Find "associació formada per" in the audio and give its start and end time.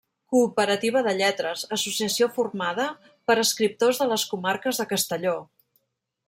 1.77-3.37